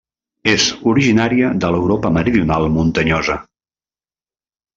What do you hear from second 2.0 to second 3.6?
meridional muntanyosa.